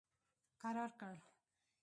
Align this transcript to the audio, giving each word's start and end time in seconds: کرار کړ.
کرار 0.61 0.91
کړ. 0.99 1.13